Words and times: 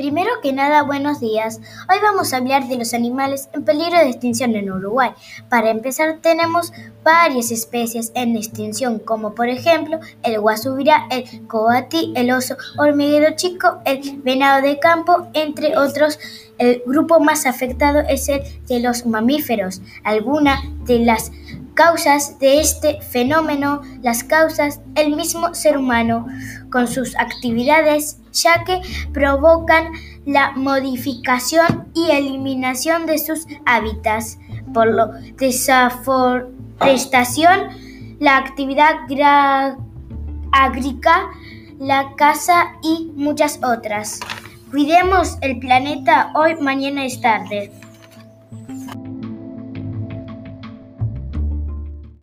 Primero 0.00 0.30
que 0.42 0.54
nada, 0.54 0.82
buenos 0.82 1.20
días. 1.20 1.60
Hoy 1.86 1.98
vamos 2.00 2.32
a 2.32 2.38
hablar 2.38 2.66
de 2.68 2.78
los 2.78 2.94
animales 2.94 3.50
en 3.52 3.66
peligro 3.66 3.98
de 3.98 4.08
extinción 4.08 4.56
en 4.56 4.72
Uruguay. 4.72 5.10
Para 5.50 5.68
empezar, 5.68 6.20
tenemos 6.22 6.72
varias 7.04 7.50
especies 7.50 8.10
en 8.14 8.34
extinción, 8.34 8.98
como 8.98 9.34
por 9.34 9.50
ejemplo 9.50 10.00
el 10.22 10.40
guasubira, 10.40 11.06
el 11.10 11.46
coati, 11.46 12.14
el 12.16 12.32
oso 12.32 12.56
hormiguero 12.78 13.36
chico, 13.36 13.82
el 13.84 14.22
venado 14.22 14.62
de 14.62 14.78
campo, 14.78 15.28
entre 15.34 15.76
otros. 15.76 16.18
El 16.56 16.82
grupo 16.86 17.20
más 17.20 17.44
afectado 17.44 18.00
es 18.08 18.30
el 18.30 18.42
de 18.68 18.80
los 18.80 19.04
mamíferos. 19.04 19.82
Algunas 20.02 20.60
de 20.86 21.00
las 21.00 21.30
causas 21.80 22.38
de 22.38 22.60
este 22.60 23.00
fenómeno, 23.00 23.80
las 24.02 24.22
causas 24.22 24.82
el 24.96 25.16
mismo 25.16 25.54
ser 25.54 25.78
humano 25.78 26.26
con 26.70 26.86
sus 26.86 27.16
actividades, 27.16 28.18
ya 28.34 28.64
que 28.64 28.82
provocan 29.14 29.86
la 30.26 30.52
modificación 30.56 31.88
y 31.94 32.10
eliminación 32.10 33.06
de 33.06 33.16
sus 33.16 33.46
hábitats 33.64 34.38
por 34.74 34.92
la 34.92 35.06
desaforestación, 35.38 37.68
la 38.18 38.36
actividad 38.36 38.96
agrícola, 40.52 41.30
la 41.78 42.14
caza 42.14 42.72
y 42.82 43.10
muchas 43.16 43.58
otras. 43.64 44.20
Cuidemos 44.70 45.38
el 45.40 45.58
planeta 45.58 46.30
hoy, 46.34 46.56
mañana 46.56 47.06
es 47.06 47.22
tarde. 47.22 47.72